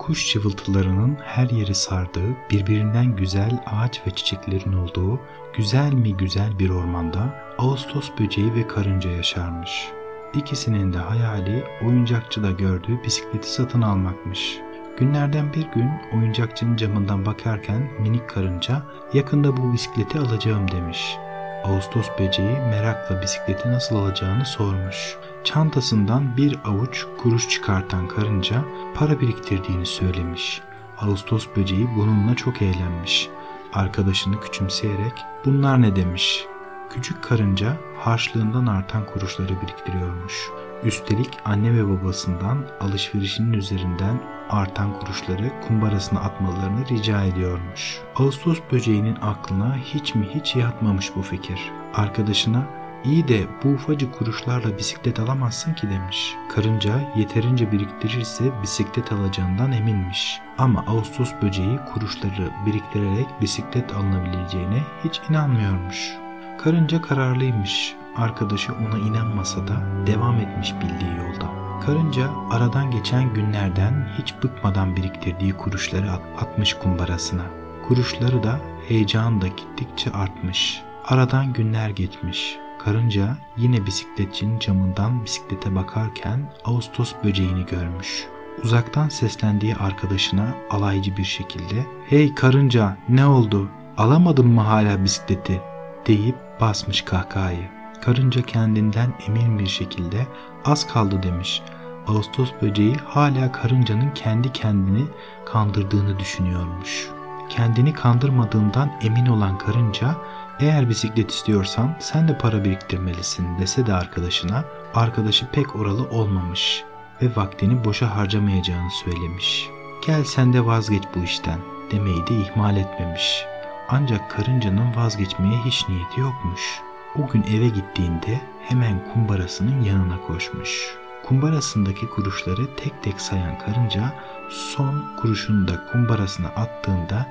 kuş 0.00 0.32
cıvıltılarının 0.32 1.18
her 1.24 1.50
yeri 1.50 1.74
sardığı, 1.74 2.36
birbirinden 2.50 3.16
güzel 3.16 3.62
ağaç 3.66 4.06
ve 4.06 4.10
çiçeklerin 4.10 4.72
olduğu, 4.72 5.20
güzel 5.56 5.92
mi 5.92 6.16
güzel 6.16 6.58
bir 6.58 6.70
ormanda 6.70 7.44
Ağustos 7.58 8.10
böceği 8.20 8.54
ve 8.54 8.66
karınca 8.66 9.10
yaşarmış. 9.10 9.88
İkisinin 10.34 10.92
de 10.92 10.98
hayali 10.98 11.64
oyuncakçıda 11.86 12.50
gördüğü 12.50 13.02
bisikleti 13.04 13.52
satın 13.52 13.82
almakmış. 13.82 14.58
Günlerden 14.98 15.52
bir 15.54 15.66
gün 15.74 15.90
oyuncakçının 16.14 16.76
camından 16.76 17.26
bakarken 17.26 17.90
minik 17.98 18.28
karınca 18.28 18.82
yakında 19.14 19.56
bu 19.56 19.72
bisikleti 19.72 20.18
alacağım 20.18 20.70
demiş. 20.70 21.16
Ağustos 21.64 22.06
böceği 22.18 22.58
merakla 22.70 23.22
bisikleti 23.22 23.68
nasıl 23.68 23.96
alacağını 23.96 24.46
sormuş. 24.46 25.16
Çantasından 25.44 26.36
bir 26.36 26.58
avuç 26.64 27.06
kuruş 27.18 27.48
çıkartan 27.48 28.08
karınca 28.08 28.64
para 28.94 29.20
biriktirdiğini 29.20 29.86
söylemiş. 29.86 30.62
Ağustos 30.98 31.46
böceği 31.56 31.88
bununla 31.96 32.34
çok 32.34 32.62
eğlenmiş. 32.62 33.28
Arkadaşını 33.72 34.40
küçümseyerek 34.40 35.12
bunlar 35.44 35.82
ne 35.82 35.96
demiş. 35.96 36.46
Küçük 36.90 37.22
karınca 37.22 37.76
harçlığından 37.98 38.66
artan 38.66 39.06
kuruşları 39.06 39.62
biriktiriyormuş. 39.62 40.50
Üstelik 40.84 41.30
anne 41.44 41.74
ve 41.74 41.88
babasından 41.88 42.58
alışverişinin 42.80 43.52
üzerinden 43.52 44.20
artan 44.50 44.98
kuruşları 45.00 45.52
kumbarasına 45.68 46.20
atmalarını 46.20 46.88
rica 46.88 47.24
ediyormuş. 47.24 48.00
Ağustos 48.16 48.58
böceğinin 48.72 49.16
aklına 49.22 49.76
hiç 49.76 50.14
mi 50.14 50.28
hiç 50.34 50.56
yatmamış 50.56 51.16
bu 51.16 51.22
fikir. 51.22 51.60
Arkadaşına 51.94 52.79
iyi 53.04 53.28
de 53.28 53.46
bu 53.64 53.68
ufacık 53.68 54.18
kuruşlarla 54.18 54.78
bisiklet 54.78 55.20
alamazsın 55.20 55.74
ki 55.74 55.90
demiş. 55.90 56.34
Karınca 56.48 57.00
yeterince 57.16 57.72
biriktirirse 57.72 58.44
bisiklet 58.62 59.12
alacağından 59.12 59.72
eminmiş. 59.72 60.40
Ama 60.58 60.84
Ağustos 60.86 61.32
böceği 61.42 61.78
kuruşları 61.92 62.50
biriktirerek 62.66 63.26
bisiklet 63.40 63.92
alınabileceğine 63.92 64.82
hiç 65.04 65.20
inanmıyormuş. 65.30 66.12
Karınca 66.58 67.02
kararlıymış. 67.02 67.94
Arkadaşı 68.16 68.72
ona 68.72 68.98
inanmasa 68.98 69.68
da 69.68 69.76
devam 70.06 70.36
etmiş 70.36 70.74
bildiği 70.74 71.16
yolda. 71.18 71.60
Karınca 71.86 72.30
aradan 72.50 72.90
geçen 72.90 73.34
günlerden 73.34 74.08
hiç 74.18 74.34
bıkmadan 74.42 74.96
biriktirdiği 74.96 75.52
kuruşları 75.52 76.12
atmış 76.40 76.74
kumbarasına. 76.74 77.42
Kuruşları 77.88 78.42
da 78.42 78.60
heyecanla 78.88 79.46
gittikçe 79.46 80.10
artmış. 80.10 80.82
Aradan 81.04 81.52
günler 81.52 81.90
geçmiş. 81.90 82.58
Karınca 82.84 83.36
yine 83.56 83.86
bisikletçinin 83.86 84.58
camından 84.58 85.24
bisiklete 85.24 85.74
bakarken 85.74 86.52
Ağustos 86.64 87.14
böceğini 87.24 87.66
görmüş. 87.66 88.26
Uzaktan 88.64 89.08
seslendiği 89.08 89.76
arkadaşına 89.76 90.54
alaycı 90.70 91.16
bir 91.16 91.24
şekilde 91.24 91.86
''Hey 92.08 92.34
karınca 92.34 92.96
ne 93.08 93.26
oldu? 93.26 93.68
Alamadın 93.96 94.46
mı 94.46 94.60
hala 94.60 95.04
bisikleti?'' 95.04 95.60
deyip 96.06 96.36
basmış 96.60 97.02
kahkahayı. 97.02 97.68
Karınca 98.02 98.42
kendinden 98.42 99.12
emin 99.28 99.58
bir 99.58 99.66
şekilde 99.66 100.26
az 100.64 100.86
kaldı 100.86 101.22
demiş. 101.22 101.62
Ağustos 102.06 102.52
böceği 102.62 102.96
hala 102.96 103.52
karıncanın 103.52 104.10
kendi 104.14 104.52
kendini 104.52 105.04
kandırdığını 105.46 106.18
düşünüyormuş. 106.18 107.08
Kendini 107.48 107.92
kandırmadığından 107.92 108.92
emin 109.02 109.26
olan 109.26 109.58
karınca 109.58 110.16
eğer 110.60 110.88
bisiklet 110.88 111.30
istiyorsan 111.30 111.96
sen 111.98 112.28
de 112.28 112.38
para 112.38 112.64
biriktirmelisin 112.64 113.58
dese 113.58 113.86
de 113.86 113.94
arkadaşına 113.94 114.64
arkadaşı 114.94 115.50
pek 115.50 115.76
oralı 115.76 116.08
olmamış 116.08 116.84
ve 117.22 117.36
vaktini 117.36 117.84
boşa 117.84 118.16
harcamayacağını 118.16 118.90
söylemiş. 118.90 119.68
Gel 120.06 120.24
sen 120.24 120.52
de 120.52 120.66
vazgeç 120.66 121.02
bu 121.14 121.24
işten 121.24 121.58
demeyi 121.92 122.26
de 122.26 122.34
ihmal 122.34 122.76
etmemiş. 122.76 123.44
Ancak 123.88 124.30
karıncanın 124.30 124.96
vazgeçmeye 124.96 125.58
hiç 125.64 125.88
niyeti 125.88 126.20
yokmuş. 126.20 126.80
O 127.18 127.28
gün 127.28 127.42
eve 127.42 127.68
gittiğinde 127.68 128.40
hemen 128.68 129.12
kumbarasının 129.12 129.82
yanına 129.82 130.20
koşmuş. 130.26 130.96
Kumbarasındaki 131.24 132.08
kuruşları 132.08 132.76
tek 132.76 133.02
tek 133.02 133.20
sayan 133.20 133.58
karınca 133.58 134.12
son 134.50 135.16
kuruşunu 135.16 135.68
da 135.68 135.86
kumbarasına 135.92 136.48
attığında 136.48 137.26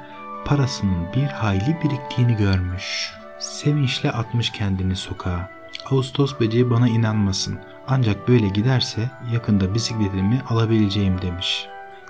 parasının 0.45 1.13
bir 1.15 1.27
hayli 1.27 1.77
biriktiğini 1.83 2.35
görmüş. 2.35 3.18
Sevinçle 3.39 4.11
atmış 4.11 4.49
kendini 4.49 4.95
sokağa. 4.95 5.49
Ağustos 5.91 6.39
böceği 6.39 6.69
bana 6.69 6.87
inanmasın. 6.87 7.59
Ancak 7.87 8.27
böyle 8.27 8.47
giderse 8.47 9.09
yakında 9.33 9.73
bisikletimi 9.73 10.41
alabileceğim 10.49 11.21
demiş. 11.21 11.67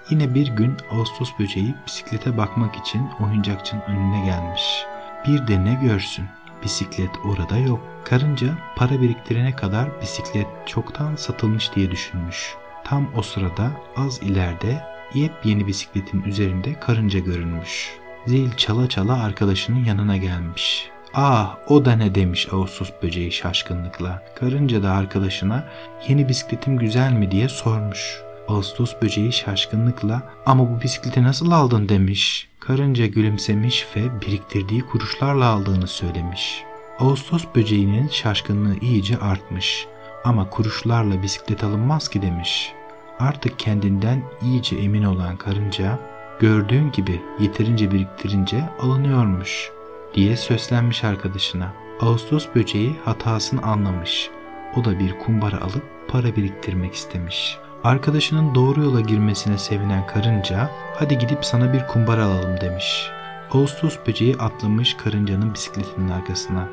Yine 0.09 0.33
bir 0.33 0.47
gün 0.47 0.77
Ağustos 0.91 1.29
böceği 1.39 1.75
bisiklete 1.87 2.37
bakmak 2.37 2.75
için 2.75 3.07
oyuncakçının 3.19 3.81
önüne 3.81 4.25
gelmiş. 4.25 4.85
Bir 5.27 5.47
de 5.47 5.65
ne 5.65 5.79
görsün? 5.83 6.25
Bisiklet 6.63 7.11
orada 7.25 7.57
yok. 7.57 7.79
Karınca 8.05 8.47
para 8.75 9.01
biriktirene 9.01 9.55
kadar 9.55 10.01
bisiklet 10.01 10.47
çoktan 10.65 11.15
satılmış 11.15 11.75
diye 11.75 11.91
düşünmüş. 11.91 12.55
Tam 12.83 13.07
o 13.15 13.21
sırada 13.21 13.71
az 13.95 14.23
ileride 14.23 14.83
yepyeni 15.13 15.67
bisikletin 15.67 16.23
üzerinde 16.23 16.79
karınca 16.79 17.19
görünmüş. 17.19 17.91
Zil 18.25 18.51
çala 18.57 18.89
çala 18.89 19.23
arkadaşının 19.23 19.85
yanına 19.85 20.17
gelmiş. 20.17 20.89
Ah 21.13 21.57
o 21.67 21.85
da 21.85 21.95
ne 21.95 22.15
demiş 22.15 22.47
Ağustos 22.51 22.89
böceği 23.03 23.31
şaşkınlıkla. 23.31 24.23
Karınca 24.35 24.83
da 24.83 24.91
arkadaşına 24.91 25.63
yeni 26.07 26.29
bisikletim 26.29 26.77
güzel 26.77 27.13
mi 27.13 27.31
diye 27.31 27.49
sormuş. 27.49 28.21
Ağustos 28.47 28.95
böceği 29.01 29.33
şaşkınlıkla 29.33 30.23
ama 30.45 30.69
bu 30.69 30.81
bisikleti 30.81 31.23
nasıl 31.23 31.51
aldın 31.51 31.89
demiş. 31.89 32.47
Karınca 32.59 33.05
gülümsemiş 33.05 33.87
ve 33.95 34.21
biriktirdiği 34.21 34.81
kuruşlarla 34.81 35.45
aldığını 35.45 35.87
söylemiş. 35.87 36.63
Ağustos 36.99 37.45
böceğinin 37.55 38.07
şaşkınlığı 38.07 38.75
iyice 38.81 39.17
artmış. 39.17 39.87
Ama 40.23 40.49
kuruşlarla 40.49 41.21
bisiklet 41.21 41.63
alınmaz 41.63 42.09
ki 42.09 42.21
demiş. 42.21 42.71
Artık 43.19 43.59
kendinden 43.59 44.23
iyice 44.41 44.75
emin 44.75 45.03
olan 45.03 45.37
karınca 45.37 45.99
gördüğün 46.39 46.91
gibi 46.91 47.21
yeterince 47.39 47.91
biriktirince 47.91 48.69
alınıyormuş 48.81 49.71
diye 50.13 50.37
söslenmiş 50.37 51.03
arkadaşına. 51.03 51.73
Ağustos 52.01 52.47
böceği 52.55 52.95
hatasını 53.05 53.61
anlamış. 53.61 54.29
O 54.75 54.85
da 54.85 54.99
bir 54.99 55.19
kumbara 55.19 55.61
alıp 55.61 55.83
para 56.07 56.35
biriktirmek 56.35 56.93
istemiş. 56.93 57.57
Arkadaşının 57.83 58.55
doğru 58.55 58.83
yola 58.83 59.01
girmesine 59.01 59.57
sevinen 59.57 60.07
karınca 60.07 60.69
hadi 60.95 61.17
gidip 61.17 61.45
sana 61.45 61.73
bir 61.73 61.87
kumbara 61.87 62.25
alalım 62.25 62.61
demiş. 62.61 63.09
Ağustos 63.51 63.97
böceği 64.07 64.35
atlamış 64.37 64.93
karıncanın 64.93 65.53
bisikletinin 65.53 66.09
arkasına 66.09 66.67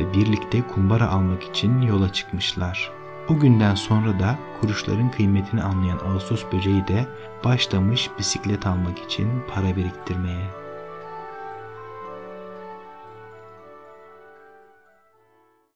ve 0.00 0.12
birlikte 0.12 0.62
kumbara 0.62 1.08
almak 1.08 1.42
için 1.42 1.82
yola 1.82 2.12
çıkmışlar. 2.12 2.90
O 3.28 3.38
günden 3.38 3.74
sonra 3.74 4.20
da 4.20 4.38
kuruşların 4.60 5.10
kıymetini 5.10 5.62
anlayan 5.62 5.98
Ağustos 5.98 6.44
böceği 6.52 6.88
de 6.88 7.06
başlamış 7.44 8.10
bisiklet 8.18 8.66
almak 8.66 8.98
için 8.98 9.28
para 9.54 9.76
biriktirmeye. 9.76 10.59